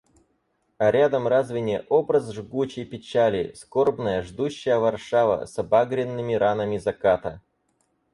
А 0.79 0.89
рядом 0.95 1.25
разве 1.27 1.61
не 1.61 1.79
образ 1.83 2.31
жгучей 2.33 2.85
печали, 2.85 3.53
скорбная, 3.53 4.23
ждущая 4.23 4.79
Варшава, 4.79 5.45
с 5.45 5.59
обагренными 5.59 6.33
ранами 6.33 6.79
заката? 6.79 7.39